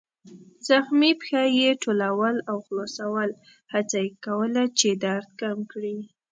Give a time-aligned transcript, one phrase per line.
[0.67, 3.29] زخمي پښه يې ټولول او خلاصول،
[3.73, 5.97] هڅه یې کوله چې درد کم کړي.